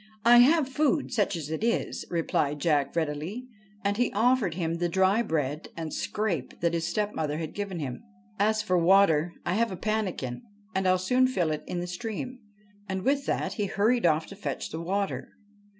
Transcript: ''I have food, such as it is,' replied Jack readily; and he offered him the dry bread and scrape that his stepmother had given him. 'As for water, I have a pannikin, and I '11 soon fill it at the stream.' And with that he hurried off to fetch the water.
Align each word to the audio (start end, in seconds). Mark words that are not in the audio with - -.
''I 0.35 0.39
have 0.39 0.67
food, 0.67 1.13
such 1.13 1.35
as 1.35 1.51
it 1.51 1.63
is,' 1.63 2.05
replied 2.09 2.57
Jack 2.59 2.95
readily; 2.95 3.45
and 3.83 3.97
he 3.97 4.11
offered 4.13 4.55
him 4.55 4.79
the 4.79 4.89
dry 4.89 5.21
bread 5.21 5.67
and 5.77 5.93
scrape 5.93 6.59
that 6.59 6.73
his 6.73 6.87
stepmother 6.87 7.37
had 7.37 7.53
given 7.53 7.77
him. 7.77 8.01
'As 8.39 8.63
for 8.63 8.79
water, 8.79 9.33
I 9.45 9.53
have 9.53 9.71
a 9.71 9.77
pannikin, 9.77 10.41
and 10.73 10.87
I 10.87 10.93
'11 10.93 10.99
soon 11.05 11.27
fill 11.27 11.51
it 11.51 11.63
at 11.69 11.77
the 11.79 11.85
stream.' 11.85 12.39
And 12.89 13.03
with 13.03 13.27
that 13.27 13.53
he 13.53 13.67
hurried 13.67 14.07
off 14.07 14.25
to 14.29 14.35
fetch 14.35 14.71
the 14.71 14.81
water. 14.81 15.33